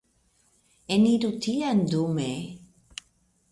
[0.95, 2.27] Eniru tien dume.